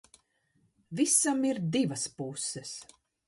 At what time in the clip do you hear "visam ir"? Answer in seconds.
0.99-1.61